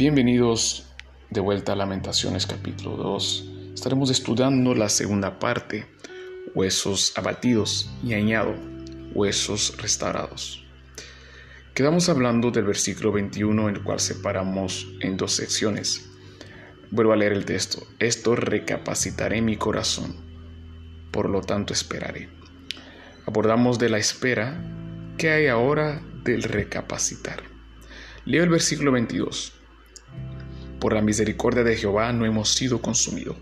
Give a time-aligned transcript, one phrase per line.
[0.00, 0.86] Bienvenidos
[1.28, 3.50] de vuelta a Lamentaciones capítulo 2.
[3.74, 5.88] Estaremos estudiando la segunda parte,
[6.54, 8.54] huesos abatidos, y añado,
[9.12, 10.64] huesos restaurados.
[11.74, 16.08] Quedamos hablando del versículo 21, en el cual separamos en dos secciones.
[16.90, 17.86] Vuelvo a leer el texto.
[17.98, 20.16] Esto recapacitaré mi corazón,
[21.10, 22.30] por lo tanto esperaré.
[23.26, 24.64] Abordamos de la espera,
[25.18, 27.42] ¿qué hay ahora del recapacitar?
[28.24, 29.59] Leo el versículo 22.
[30.80, 33.36] Por la misericordia de Jehová no hemos sido consumidos.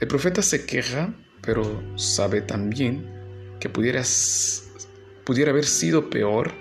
[0.00, 3.08] El profeta se queja, pero sabe también
[3.60, 4.02] que pudiera,
[5.24, 6.52] pudiera haber sido peor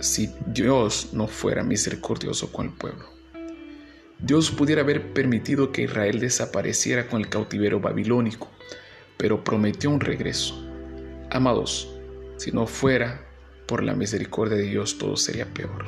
[0.00, 3.06] si Dios no fuera misericordioso con el pueblo.
[4.18, 8.50] Dios pudiera haber permitido que Israel desapareciera con el cautiverio babilónico,
[9.16, 10.62] pero prometió un regreso.
[11.30, 11.90] Amados,
[12.36, 13.26] si no fuera
[13.66, 15.86] por la misericordia de Dios todo sería peor.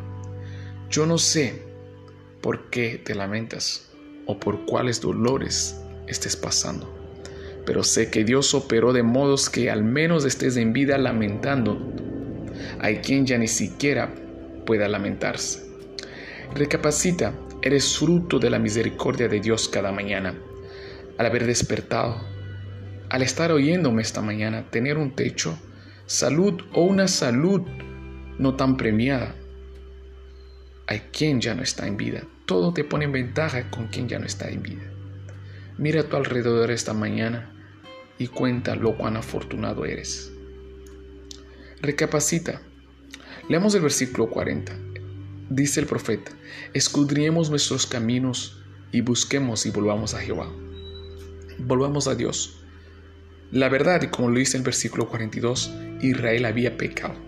[0.90, 1.67] Yo no sé
[2.40, 3.90] por qué te lamentas
[4.26, 6.94] o por cuáles dolores estés pasando.
[7.66, 11.78] Pero sé que Dios operó de modos que al menos estés en vida lamentando.
[12.80, 14.14] Hay quien ya ni siquiera
[14.64, 15.68] pueda lamentarse.
[16.54, 20.34] Recapacita, eres fruto de la misericordia de Dios cada mañana.
[21.18, 22.16] Al haber despertado,
[23.10, 25.58] al estar oyéndome esta mañana, tener un techo,
[26.06, 27.62] salud o una salud
[28.38, 29.34] no tan premiada,
[30.88, 32.22] hay quien ya no está en vida.
[32.46, 34.90] Todo te pone en ventaja con quien ya no está en vida.
[35.76, 37.52] Mira a tu alrededor esta mañana
[38.18, 40.32] y cuenta lo cuán afortunado eres.
[41.82, 42.62] Recapacita.
[43.50, 44.72] Leamos el versículo 40.
[45.50, 46.32] Dice el profeta,
[46.72, 50.50] escudriemos nuestros caminos y busquemos y volvamos a Jehová.
[51.58, 52.62] Volvamos a Dios.
[53.52, 57.27] La verdad, y como lo dice el versículo 42, Israel había pecado.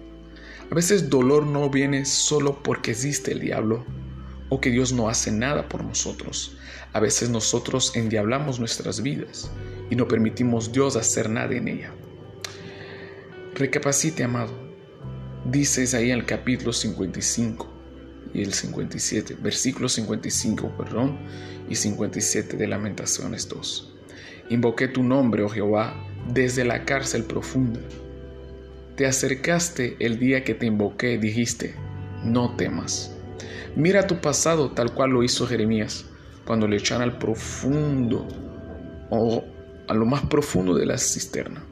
[0.70, 3.84] A veces dolor no viene solo porque existe el diablo
[4.50, 6.56] o que Dios no hace nada por nosotros.
[6.92, 9.50] A veces nosotros endiablamos nuestras vidas
[9.90, 11.92] y no permitimos Dios hacer nada en ella.
[13.56, 14.52] Recapacite, amado.
[15.44, 17.68] Dice en el capítulo 55
[18.32, 21.18] y el 57, versículo 55, perdón,
[21.68, 23.92] y 57 de Lamentaciones 2.
[24.50, 25.96] Invoqué tu nombre, oh Jehová,
[26.32, 27.80] desde la cárcel profunda
[29.00, 31.74] te acercaste el día que te invoqué, dijiste,
[32.22, 33.16] no temas.
[33.74, 36.04] Mira tu pasado tal cual lo hizo Jeremías,
[36.44, 38.28] cuando le echaron al profundo
[39.08, 39.42] o
[39.88, 41.64] a lo más profundo de la cisterna,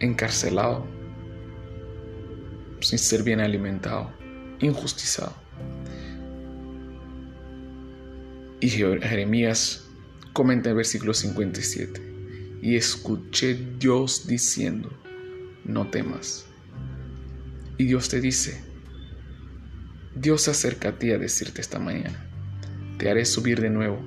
[0.00, 0.86] encarcelado,
[2.80, 4.10] sin ser bien alimentado,
[4.60, 5.34] injustizado.
[8.60, 9.86] Y Jeremías
[10.32, 12.00] comenta en el versículo 57,
[12.62, 14.90] y escuché Dios diciendo,
[15.68, 16.46] no temas.
[17.76, 18.60] Y Dios te dice,
[20.16, 22.26] Dios se acerca a ti a decirte esta mañana,
[22.98, 24.04] te haré subir de nuevo,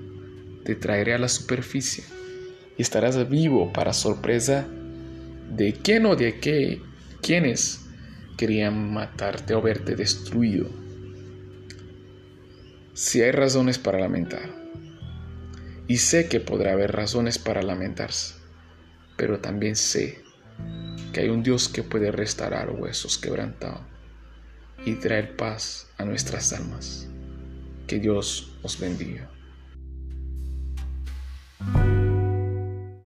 [0.66, 2.04] te traeré a la superficie
[2.78, 4.68] y estarás vivo para sorpresa
[5.56, 6.82] de quién o de qué,
[7.22, 7.86] quienes
[8.38, 10.70] querían matarte o verte destruido.
[12.94, 14.62] Si hay razones para lamentar,
[15.88, 18.36] y sé que podrá haber razones para lamentarse,
[19.18, 20.24] pero también sé
[21.12, 23.82] que hay un Dios que puede restaurar huesos quebrantados
[24.86, 27.08] y traer paz a nuestras almas.
[27.88, 29.30] Que Dios os bendiga.